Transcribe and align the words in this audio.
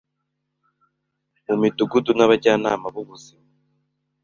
mu 1.45 1.55
midugudu 1.61 2.11
n’Abajyanama 2.15 2.87
b’ubuzima 2.93 3.47